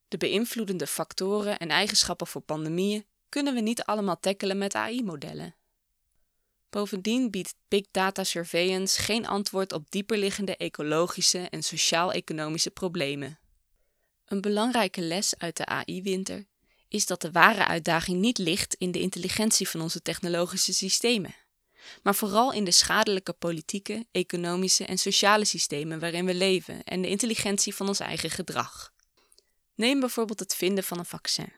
de 0.07 0.17
beïnvloedende 0.17 0.87
factoren 0.87 1.59
en 1.59 1.69
eigenschappen 1.69 2.27
voor 2.27 2.41
pandemieën 2.41 3.05
kunnen 3.29 3.53
we 3.53 3.59
niet 3.59 3.83
allemaal 3.83 4.19
tackelen 4.19 4.57
met 4.57 4.75
AI-modellen. 4.75 5.55
Bovendien 6.69 7.31
biedt 7.31 7.55
Big 7.67 7.85
Data 7.91 8.23
Surveillance 8.23 9.01
geen 9.01 9.27
antwoord 9.27 9.73
op 9.73 9.91
dieperliggende 9.91 10.57
ecologische 10.57 11.49
en 11.49 11.63
sociaal-economische 11.63 12.71
problemen. 12.71 13.39
Een 14.29 14.41
belangrijke 14.41 15.01
les 15.01 15.37
uit 15.37 15.57
de 15.57 15.65
AI-winter 15.65 16.45
is 16.87 17.05
dat 17.05 17.21
de 17.21 17.31
ware 17.31 17.65
uitdaging 17.65 18.19
niet 18.19 18.37
ligt 18.37 18.73
in 18.73 18.91
de 18.91 18.99
intelligentie 18.99 19.69
van 19.69 19.81
onze 19.81 20.01
technologische 20.01 20.73
systemen, 20.73 21.35
maar 22.03 22.15
vooral 22.15 22.53
in 22.53 22.63
de 22.63 22.71
schadelijke 22.71 23.33
politieke, 23.33 24.05
economische 24.11 24.85
en 24.85 24.97
sociale 24.97 25.45
systemen 25.45 25.99
waarin 25.99 26.25
we 26.25 26.33
leven 26.33 26.83
en 26.83 27.01
de 27.01 27.07
intelligentie 27.07 27.75
van 27.75 27.87
ons 27.87 27.99
eigen 27.99 28.29
gedrag. 28.29 28.93
Neem 29.75 29.99
bijvoorbeeld 29.99 30.39
het 30.39 30.55
vinden 30.55 30.83
van 30.83 30.99
een 30.99 31.05
vaccin. 31.05 31.53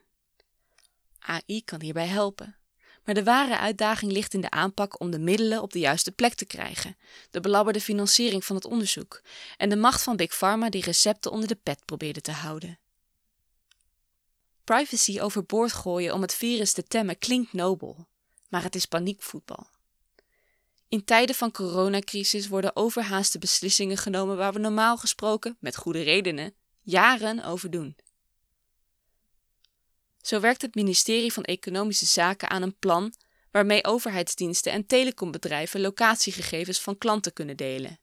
AI 1.19 1.63
kan 1.63 1.81
hierbij 1.81 2.07
helpen. 2.07 2.60
Maar 3.03 3.15
de 3.15 3.23
ware 3.23 3.57
uitdaging 3.57 4.11
ligt 4.11 4.33
in 4.33 4.41
de 4.41 4.49
aanpak 4.49 4.99
om 4.99 5.11
de 5.11 5.19
middelen 5.19 5.61
op 5.61 5.73
de 5.73 5.79
juiste 5.79 6.11
plek 6.11 6.33
te 6.33 6.45
krijgen, 6.45 6.97
de 7.31 7.39
belabberde 7.39 7.81
financiering 7.81 8.45
van 8.45 8.55
het 8.55 8.65
onderzoek 8.65 9.21
en 9.57 9.69
de 9.69 9.75
macht 9.75 10.03
van 10.03 10.15
Big 10.15 10.37
Pharma 10.37 10.69
die 10.69 10.83
recepten 10.83 11.31
onder 11.31 11.47
de 11.47 11.55
pet 11.55 11.85
probeerde 11.85 12.21
te 12.21 12.31
houden. 12.31 12.79
Privacy 14.63 15.19
overboord 15.19 15.73
gooien 15.73 16.13
om 16.13 16.21
het 16.21 16.33
virus 16.33 16.73
te 16.73 16.83
temmen 16.83 17.17
klinkt 17.17 17.53
nobel, 17.53 18.07
maar 18.49 18.63
het 18.63 18.75
is 18.75 18.85
paniekvoetbal. 18.85 19.67
In 20.87 21.05
tijden 21.05 21.35
van 21.35 21.51
coronacrisis 21.51 22.47
worden 22.47 22.75
overhaaste 22.75 23.39
beslissingen 23.39 23.97
genomen 23.97 24.37
waar 24.37 24.53
we 24.53 24.59
normaal 24.59 24.97
gesproken, 24.97 25.57
met 25.59 25.75
goede 25.75 26.01
redenen, 26.01 26.53
jaren 26.81 27.43
over 27.43 27.71
doen. 27.71 27.95
Zo 30.21 30.39
werkt 30.39 30.61
het 30.61 30.75
ministerie 30.75 31.33
van 31.33 31.43
Economische 31.43 32.05
Zaken 32.05 32.49
aan 32.49 32.61
een 32.61 32.77
plan 32.79 33.13
waarmee 33.51 33.85
overheidsdiensten 33.85 34.71
en 34.71 34.85
telecombedrijven 34.85 35.81
locatiegegevens 35.81 36.79
van 36.79 36.97
klanten 36.97 37.33
kunnen 37.33 37.57
delen. 37.57 37.99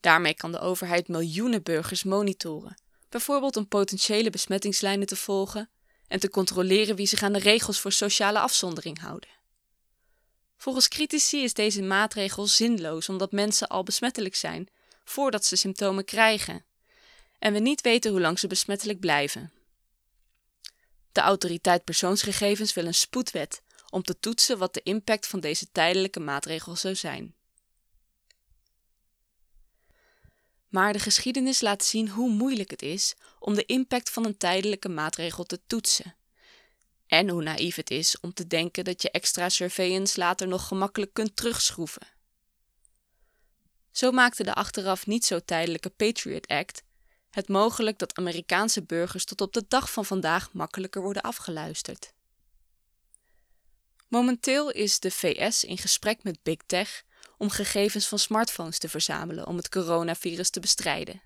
Daarmee 0.00 0.34
kan 0.34 0.52
de 0.52 0.58
overheid 0.58 1.08
miljoenen 1.08 1.62
burgers 1.62 2.02
monitoren, 2.02 2.80
bijvoorbeeld 3.08 3.56
om 3.56 3.68
potentiële 3.68 4.30
besmettingslijnen 4.30 5.06
te 5.06 5.16
volgen 5.16 5.70
en 6.08 6.20
te 6.20 6.30
controleren 6.30 6.96
wie 6.96 7.06
zich 7.06 7.22
aan 7.22 7.32
de 7.32 7.38
regels 7.38 7.80
voor 7.80 7.92
sociale 7.92 8.38
afzondering 8.38 9.00
houden. 9.00 9.28
Volgens 10.56 10.88
critici 10.88 11.42
is 11.42 11.54
deze 11.54 11.82
maatregel 11.82 12.46
zinloos 12.46 13.08
omdat 13.08 13.32
mensen 13.32 13.68
al 13.68 13.82
besmettelijk 13.82 14.34
zijn 14.34 14.68
voordat 15.04 15.44
ze 15.44 15.56
symptomen 15.56 16.04
krijgen 16.04 16.64
en 17.38 17.52
we 17.52 17.58
niet 17.58 17.80
weten 17.80 18.10
hoe 18.10 18.20
lang 18.20 18.38
ze 18.38 18.46
besmettelijk 18.46 19.00
blijven. 19.00 19.52
De 21.14 21.20
autoriteit 21.20 21.84
persoonsgegevens 21.84 22.74
wil 22.74 22.86
een 22.86 22.94
spoedwet 22.94 23.62
om 23.90 24.02
te 24.02 24.18
toetsen 24.18 24.58
wat 24.58 24.74
de 24.74 24.82
impact 24.82 25.26
van 25.26 25.40
deze 25.40 25.70
tijdelijke 25.72 26.20
maatregel 26.20 26.76
zou 26.76 26.94
zijn. 26.94 27.34
Maar 30.68 30.92
de 30.92 30.98
geschiedenis 30.98 31.60
laat 31.60 31.84
zien 31.84 32.08
hoe 32.08 32.30
moeilijk 32.30 32.70
het 32.70 32.82
is 32.82 33.14
om 33.38 33.54
de 33.54 33.64
impact 33.64 34.10
van 34.10 34.24
een 34.24 34.36
tijdelijke 34.36 34.88
maatregel 34.88 35.44
te 35.44 35.60
toetsen. 35.66 36.16
En 37.06 37.28
hoe 37.28 37.42
naïef 37.42 37.76
het 37.76 37.90
is 37.90 38.20
om 38.20 38.32
te 38.32 38.46
denken 38.46 38.84
dat 38.84 39.02
je 39.02 39.10
extra 39.10 39.48
surveillance 39.48 40.18
later 40.18 40.48
nog 40.48 40.66
gemakkelijk 40.66 41.12
kunt 41.12 41.36
terugschroeven. 41.36 42.06
Zo 43.90 44.10
maakte 44.10 44.42
de 44.42 44.54
achteraf 44.54 45.06
niet 45.06 45.24
zo 45.24 45.40
tijdelijke 45.40 45.90
Patriot 45.90 46.46
Act 46.46 46.82
het 47.34 47.48
mogelijk 47.48 47.98
dat 47.98 48.16
Amerikaanse 48.16 48.82
burgers 48.82 49.24
tot 49.24 49.40
op 49.40 49.52
de 49.52 49.64
dag 49.68 49.92
van 49.92 50.04
vandaag 50.04 50.52
makkelijker 50.52 51.02
worden 51.02 51.22
afgeluisterd. 51.22 52.12
Momenteel 54.08 54.70
is 54.70 55.00
de 55.00 55.10
VS 55.10 55.64
in 55.64 55.78
gesprek 55.78 56.22
met 56.22 56.42
Big 56.42 56.58
Tech 56.66 57.02
om 57.36 57.50
gegevens 57.50 58.08
van 58.08 58.18
smartphones 58.18 58.78
te 58.78 58.88
verzamelen 58.88 59.46
om 59.46 59.56
het 59.56 59.68
coronavirus 59.68 60.50
te 60.50 60.60
bestrijden. 60.60 61.22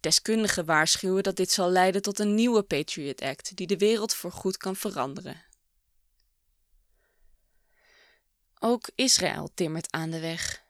Deskundigen 0.00 0.64
waarschuwen 0.64 1.22
dat 1.22 1.36
dit 1.36 1.50
zal 1.50 1.70
leiden 1.70 2.02
tot 2.02 2.18
een 2.18 2.34
nieuwe 2.34 2.62
Patriot 2.62 3.20
Act 3.22 3.56
die 3.56 3.66
de 3.66 3.78
wereld 3.78 4.14
voorgoed 4.14 4.56
kan 4.56 4.76
veranderen. 4.76 5.44
Ook 8.58 8.90
Israël 8.94 9.50
timmert 9.54 9.92
aan 9.92 10.10
de 10.10 10.20
weg. 10.20 10.63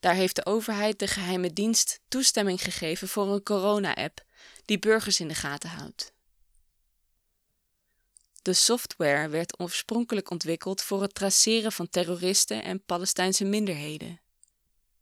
Daar 0.00 0.14
heeft 0.14 0.36
de 0.36 0.46
overheid 0.46 0.98
de 0.98 1.06
geheime 1.06 1.52
dienst 1.52 2.00
toestemming 2.08 2.62
gegeven 2.62 3.08
voor 3.08 3.32
een 3.32 3.42
corona-app 3.42 4.24
die 4.64 4.78
burgers 4.78 5.20
in 5.20 5.28
de 5.28 5.34
gaten 5.34 5.70
houdt. 5.70 6.12
De 8.42 8.52
software 8.52 9.28
werd 9.28 9.60
oorspronkelijk 9.60 10.30
ontwikkeld 10.30 10.82
voor 10.82 11.02
het 11.02 11.14
traceren 11.14 11.72
van 11.72 11.88
terroristen 11.88 12.64
en 12.64 12.84
Palestijnse 12.84 13.44
minderheden. 13.44 14.20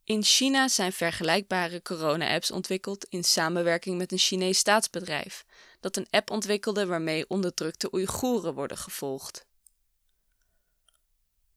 In 0.03 0.23
China 0.23 0.67
zijn 0.67 0.93
vergelijkbare 0.93 1.81
corona-apps 1.81 2.51
ontwikkeld 2.51 3.05
in 3.05 3.23
samenwerking 3.23 3.97
met 3.97 4.11
een 4.11 4.17
Chinees 4.17 4.57
staatsbedrijf 4.57 5.45
dat 5.79 5.97
een 5.97 6.07
app 6.09 6.31
ontwikkelde 6.31 6.85
waarmee 6.85 7.29
onderdrukte 7.29 7.93
Oeigoeren 7.93 8.53
worden 8.53 8.77
gevolgd. 8.77 9.45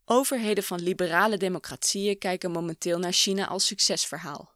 Overheden 0.04 0.64
van 0.64 0.82
liberale 0.82 1.36
democratieën 1.36 2.18
kijken 2.18 2.50
momenteel 2.50 2.98
naar 2.98 3.12
China 3.12 3.46
als 3.46 3.66
succesverhaal. 3.66 4.52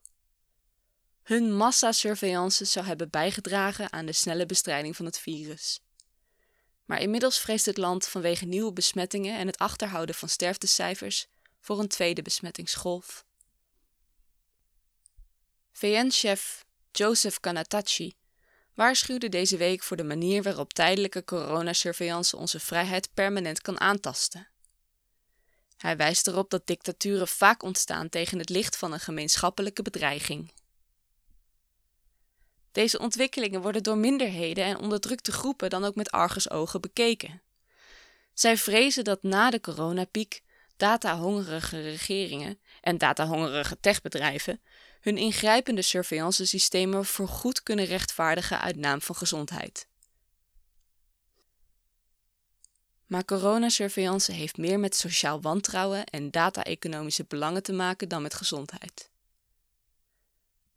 Hun 1.22 1.56
massasurveillance 1.56 2.64
zou 2.64 2.86
hebben 2.86 3.10
bijgedragen 3.10 3.92
aan 3.92 4.06
de 4.06 4.12
snelle 4.12 4.46
bestrijding 4.46 4.96
van 4.96 5.04
het 5.04 5.18
virus. 5.18 5.80
Maar 6.84 7.00
inmiddels 7.00 7.38
vreest 7.38 7.66
het 7.66 7.76
land 7.76 8.08
vanwege 8.08 8.44
nieuwe 8.44 8.72
besmettingen 8.72 9.38
en 9.38 9.46
het 9.46 9.58
achterhouden 9.58 10.14
van 10.14 10.28
sterftecijfers 10.28 11.26
voor 11.60 11.78
een 11.78 11.88
tweede 11.88 12.22
besmettingsgolf. 12.22 13.24
VN-chef 15.72 16.64
Joseph 16.92 17.40
Kanatachi 17.40 18.14
waarschuwde 18.74 19.28
deze 19.28 19.56
week 19.56 19.82
voor 19.82 19.96
de 19.96 20.04
manier 20.04 20.42
waarop 20.42 20.72
tijdelijke 20.72 21.24
coronasurveillance 21.24 22.36
onze 22.36 22.60
vrijheid 22.60 23.14
permanent 23.14 23.62
kan 23.62 23.80
aantasten. 23.80 24.48
Hij 25.76 25.96
wijst 25.96 26.26
erop 26.26 26.50
dat 26.50 26.66
dictaturen 26.66 27.28
vaak 27.28 27.62
ontstaan 27.62 28.08
tegen 28.08 28.38
het 28.38 28.48
licht 28.48 28.76
van 28.76 28.92
een 28.92 29.00
gemeenschappelijke 29.00 29.82
bedreiging. 29.82 30.52
Deze 32.72 32.98
ontwikkelingen 32.98 33.62
worden 33.62 33.82
door 33.82 33.96
minderheden 33.96 34.64
en 34.64 34.78
onderdrukte 34.78 35.32
groepen 35.32 35.70
dan 35.70 35.84
ook 35.84 35.94
met 35.94 36.10
argusogen 36.10 36.80
bekeken. 36.80 37.42
Zij 38.34 38.56
vrezen 38.56 39.04
dat 39.04 39.22
na 39.22 39.50
de 39.50 39.60
coronapiek 39.60 40.42
datahongerige 40.76 41.80
regeringen 41.80 42.58
en 42.80 42.98
datahongerige 42.98 43.80
techbedrijven 43.80 44.60
hun 45.00 45.16
ingrijpende 45.16 45.82
surveillance-systemen 45.82 47.04
voorgoed 47.04 47.62
kunnen 47.62 47.84
rechtvaardigen 47.84 48.60
uit 48.60 48.76
naam 48.76 49.00
van 49.00 49.14
gezondheid. 49.14 49.88
Maar 53.06 53.24
coronasurveillance 53.24 54.32
heeft 54.32 54.56
meer 54.56 54.80
met 54.80 54.96
sociaal 54.96 55.40
wantrouwen 55.40 56.04
en 56.04 56.30
data-economische 56.30 57.24
belangen 57.28 57.62
te 57.62 57.72
maken 57.72 58.08
dan 58.08 58.22
met 58.22 58.34
gezondheid. 58.34 59.10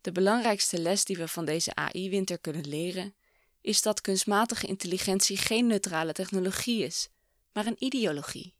De 0.00 0.12
belangrijkste 0.12 0.78
les 0.78 1.04
die 1.04 1.16
we 1.16 1.28
van 1.28 1.44
deze 1.44 1.74
AI-winter 1.74 2.38
kunnen 2.38 2.68
leren 2.68 3.14
is 3.60 3.82
dat 3.82 4.00
kunstmatige 4.00 4.66
intelligentie 4.66 5.36
geen 5.36 5.66
neutrale 5.66 6.12
technologie 6.12 6.84
is, 6.84 7.08
maar 7.52 7.66
een 7.66 7.84
ideologie. 7.84 8.54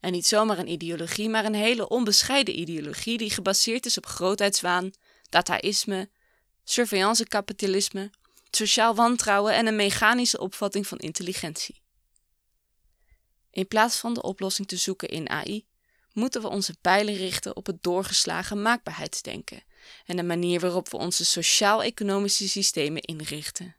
En 0.00 0.12
niet 0.12 0.26
zomaar 0.26 0.58
een 0.58 0.68
ideologie, 0.68 1.28
maar 1.28 1.44
een 1.44 1.54
hele 1.54 1.88
onbescheiden 1.88 2.58
ideologie 2.58 3.18
die 3.18 3.30
gebaseerd 3.30 3.86
is 3.86 3.96
op 3.96 4.06
grootheidswaan, 4.06 4.90
dataïsme, 5.28 6.08
surveillancekapitalisme, 6.64 8.10
sociaal 8.50 8.94
wantrouwen 8.94 9.54
en 9.54 9.66
een 9.66 9.76
mechanische 9.76 10.38
opvatting 10.40 10.86
van 10.86 10.98
intelligentie. 10.98 11.81
In 13.52 13.68
plaats 13.68 13.96
van 13.96 14.14
de 14.14 14.22
oplossing 14.22 14.68
te 14.68 14.76
zoeken 14.76 15.08
in 15.08 15.28
AI, 15.28 15.66
moeten 16.12 16.42
we 16.42 16.48
onze 16.48 16.76
pijlen 16.80 17.14
richten 17.14 17.56
op 17.56 17.66
het 17.66 17.82
doorgeslagen 17.82 18.62
maakbaarheidsdenken 18.62 19.62
en 20.06 20.16
de 20.16 20.22
manier 20.22 20.60
waarop 20.60 20.88
we 20.88 20.96
onze 20.96 21.24
sociaal-economische 21.24 22.48
systemen 22.48 23.02
inrichten. 23.02 23.76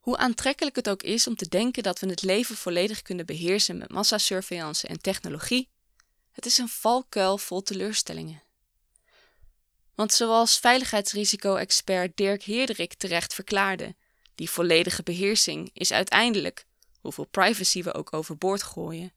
Hoe 0.00 0.16
aantrekkelijk 0.16 0.76
het 0.76 0.88
ook 0.88 1.02
is 1.02 1.26
om 1.26 1.36
te 1.36 1.48
denken 1.48 1.82
dat 1.82 1.98
we 1.98 2.08
het 2.08 2.22
leven 2.22 2.56
volledig 2.56 3.02
kunnen 3.02 3.26
beheersen 3.26 3.78
met 3.78 3.90
massasurveillance 3.90 4.86
en 4.86 5.00
technologie, 5.00 5.68
het 6.30 6.46
is 6.46 6.58
een 6.58 6.68
valkuil 6.68 7.38
vol 7.38 7.62
teleurstellingen. 7.62 8.42
Want 9.94 10.12
zoals 10.12 10.58
veiligheidsrisico-expert 10.58 12.16
Dirk 12.16 12.42
Heerderik 12.42 12.94
terecht 12.94 13.34
verklaarde, 13.34 13.94
die 14.34 14.50
volledige 14.50 15.02
beheersing 15.02 15.70
is 15.72 15.92
uiteindelijk, 15.92 16.65
hoeveel 17.06 17.26
privacy 17.26 17.82
we 17.82 17.94
ook 17.94 18.12
overboord 18.12 18.62
gooien, 18.62 19.12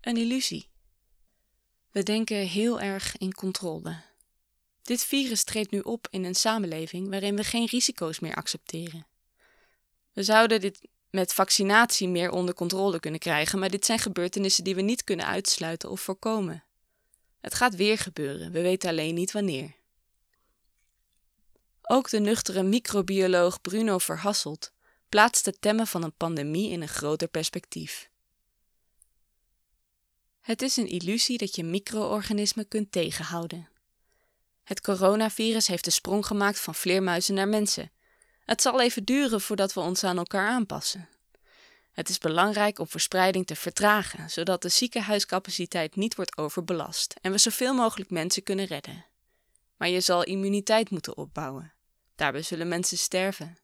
een 0.00 0.16
illusie. 0.16 0.68
We 1.90 2.02
denken 2.02 2.36
heel 2.36 2.80
erg 2.80 3.16
in 3.16 3.34
controle. 3.34 4.02
Dit 4.82 5.04
virus 5.04 5.44
treedt 5.44 5.70
nu 5.70 5.80
op 5.80 6.06
in 6.10 6.24
een 6.24 6.34
samenleving 6.34 7.08
waarin 7.08 7.36
we 7.36 7.44
geen 7.44 7.66
risico's 7.66 8.20
meer 8.20 8.34
accepteren. 8.34 9.06
We 10.12 10.22
zouden 10.22 10.60
dit 10.60 10.88
met 11.10 11.34
vaccinatie 11.34 12.08
meer 12.08 12.30
onder 12.30 12.54
controle 12.54 13.00
kunnen 13.00 13.20
krijgen, 13.20 13.58
maar 13.58 13.70
dit 13.70 13.84
zijn 13.84 13.98
gebeurtenissen 13.98 14.64
die 14.64 14.74
we 14.74 14.80
niet 14.80 15.04
kunnen 15.04 15.26
uitsluiten 15.26 15.90
of 15.90 16.00
voorkomen. 16.00 16.64
Het 17.40 17.54
gaat 17.54 17.74
weer 17.76 17.98
gebeuren, 17.98 18.52
we 18.52 18.60
weten 18.62 18.88
alleen 18.88 19.14
niet 19.14 19.32
wanneer. 19.32 19.74
Ook 21.82 22.10
de 22.10 22.18
nuchtere 22.18 22.62
microbioloog 22.62 23.60
Bruno 23.60 23.98
Verhasselt 23.98 24.72
plaatst 25.10 25.46
het 25.46 25.60
temmen 25.60 25.86
van 25.86 26.02
een 26.02 26.16
pandemie 26.16 26.70
in 26.70 26.82
een 26.82 26.88
groter 26.88 27.28
perspectief. 27.28 28.10
Het 30.40 30.62
is 30.62 30.76
een 30.76 30.88
illusie 30.88 31.38
dat 31.38 31.54
je 31.54 31.64
micro-organismen 31.64 32.68
kunt 32.68 32.92
tegenhouden. 32.92 33.68
Het 34.64 34.80
coronavirus 34.80 35.66
heeft 35.66 35.84
de 35.84 35.90
sprong 35.90 36.26
gemaakt 36.26 36.60
van 36.60 36.74
vleermuizen 36.74 37.34
naar 37.34 37.48
mensen 37.48 37.90
het 38.50 38.62
zal 38.62 38.80
even 38.80 39.04
duren 39.04 39.40
voordat 39.40 39.72
we 39.72 39.80
ons 39.80 40.04
aan 40.04 40.18
elkaar 40.18 40.48
aanpassen. 40.48 41.08
Het 41.92 42.08
is 42.08 42.18
belangrijk 42.18 42.78
om 42.78 42.88
verspreiding 42.88 43.46
te 43.46 43.56
vertragen, 43.56 44.30
zodat 44.30 44.62
de 44.62 44.68
ziekenhuiscapaciteit 44.68 45.96
niet 45.96 46.14
wordt 46.14 46.38
overbelast 46.38 47.14
en 47.20 47.32
we 47.32 47.38
zoveel 47.38 47.74
mogelijk 47.74 48.10
mensen 48.10 48.42
kunnen 48.42 48.64
redden. 48.64 49.04
Maar 49.76 49.88
je 49.88 50.00
zal 50.00 50.24
immuniteit 50.24 50.90
moeten 50.90 51.16
opbouwen. 51.16 51.72
Daarbij 52.14 52.42
zullen 52.42 52.68
mensen 52.68 52.98
sterven. 52.98 53.56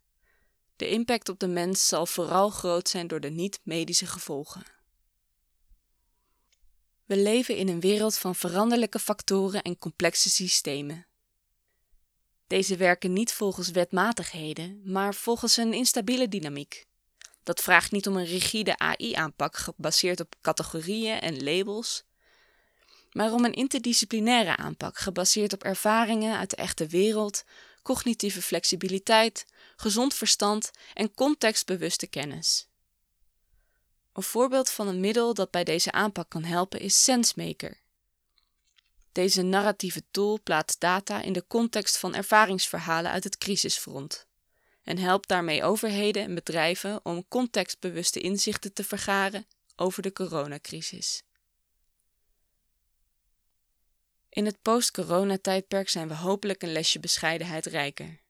De 0.77 0.89
impact 0.89 1.29
op 1.29 1.39
de 1.39 1.47
mens 1.47 1.89
zal 1.89 2.07
vooral 2.07 2.51
groot 2.51 2.89
zijn 2.89 3.07
door 3.07 3.21
de 3.21 3.31
niet-medische 3.31 4.07
gevolgen. 4.07 4.63
We 7.05 7.17
leven 7.17 7.57
in 7.57 7.69
een 7.69 7.81
wereld 7.81 8.19
van 8.19 8.35
veranderlijke 8.35 8.99
factoren 8.99 9.63
en 9.63 9.79
complexe 9.79 10.31
systemen. 10.31 11.07
Deze 12.47 12.77
werken 12.77 13.13
niet 13.13 13.33
volgens 13.33 13.71
wetmatigheden, 13.71 14.81
maar 14.85 15.15
volgens 15.15 15.57
een 15.57 15.73
instabiele 15.73 16.29
dynamiek. 16.29 16.87
Dat 17.43 17.61
vraagt 17.61 17.93
niet 17.93 18.07
om 18.07 18.17
een 18.17 18.25
rigide 18.25 18.79
AI-aanpak 18.79 19.57
gebaseerd 19.57 20.21
op 20.21 20.35
categorieën 20.41 21.21
en 21.21 21.45
labels, 21.45 22.05
maar 23.13 23.33
om 23.33 23.45
een 23.45 23.53
interdisciplinaire 23.53 24.57
aanpak 24.57 24.99
gebaseerd 24.99 25.53
op 25.53 25.65
ervaringen 25.65 26.39
uit 26.39 26.51
de 26.51 26.57
echte 26.57 26.87
wereld, 26.87 27.45
cognitieve 27.83 28.43
flexibiliteit, 28.43 29.47
gezond 29.77 30.15
verstand 30.15 30.71
en 30.95 31.15
contextbewuste 31.15 32.07
kennis. 32.07 32.69
Een 34.13 34.23
voorbeeld 34.23 34.71
van 34.71 34.89
een 34.89 35.01
middel 35.01 35.35
dat 35.35 35.51
bij 35.51 35.65
deze 35.65 35.93
aanpak 35.93 36.29
kan 36.29 36.45
helpen 36.45 36.81
is 36.81 37.05
SenseMaker. 37.05 37.81
Deze 39.13 39.43
narratieve 39.43 40.03
tool 40.11 40.41
plaatst 40.43 40.81
data 40.81 41.23
in 41.23 41.33
de 41.33 41.47
context 41.47 41.97
van 41.97 42.15
ervaringsverhalen 42.15 43.11
uit 43.11 43.25
het 43.25 43.39
crisisfront 43.39 44.27
en 44.83 44.99
helpt 44.99 45.29
daarmee 45.29 45.63
overheden 45.63 46.23
en 46.23 46.35
bedrijven 46.35 47.05
om 47.05 47.29
contextbewuste 47.29 48.21
inzichten 48.21 48.73
te 48.73 48.85
vergaren 48.85 49.47
over 49.77 50.03
de 50.03 50.13
coronacrisis. 50.13 51.23
In 54.29 54.47
het 54.47 54.63
post-corona-tijdperk 54.63 55.89
zijn 55.89 56.09
we 56.09 56.15
hopelijk 56.15 56.63
een 56.63 56.73
lesje 56.73 57.01
bescheidenheid 57.01 57.67
rijker. 57.67 58.21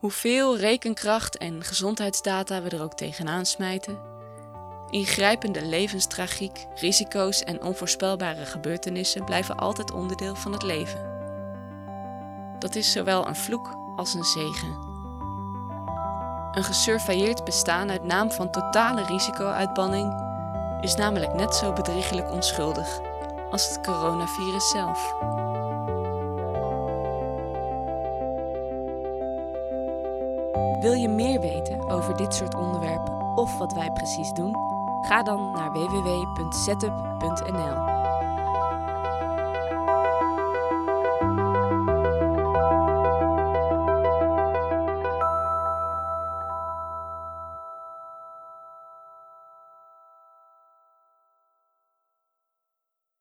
Hoeveel 0.00 0.56
rekenkracht 0.56 1.36
en 1.36 1.64
gezondheidsdata 1.64 2.62
we 2.62 2.68
er 2.68 2.82
ook 2.82 2.94
tegenaan 2.94 3.46
smijten, 3.46 3.98
Ingrijpende 4.90 5.62
levenstragiek, 5.62 6.66
risico's 6.74 7.44
en 7.44 7.62
onvoorspelbare 7.62 8.46
gebeurtenissen 8.46 9.24
blijven 9.24 9.56
altijd 9.56 9.92
onderdeel 9.92 10.34
van 10.34 10.52
het 10.52 10.62
leven. 10.62 11.00
Dat 12.58 12.74
is 12.74 12.92
zowel 12.92 13.26
een 13.26 13.36
vloek 13.36 13.76
als 13.96 14.14
een 14.14 14.24
zegen. 14.24 14.78
Een 16.52 16.64
gesurveilleerd 16.64 17.44
bestaan 17.44 17.90
uit 17.90 18.04
naam 18.04 18.30
van 18.30 18.50
totale 18.50 19.04
risico-uitbanning 19.04 20.14
is 20.80 20.94
namelijk 20.94 21.34
net 21.34 21.54
zo 21.54 21.72
bedriegelijk 21.72 22.30
onschuldig 22.30 23.00
als 23.50 23.68
het 23.68 23.80
coronavirus 23.80 24.70
zelf. 24.70 25.14
Wil 30.80 30.92
je 30.92 31.08
meer 31.08 31.40
weten 31.40 31.90
over 31.90 32.16
dit 32.16 32.34
soort 32.34 32.54
onderwerpen 32.54 33.32
of 33.34 33.58
wat 33.58 33.72
wij 33.72 33.92
precies 33.92 34.32
doen? 34.32 34.56
Ga 35.00 35.22
dan 35.22 35.50
naar 35.50 35.72
www.setup.nl. 35.72 37.89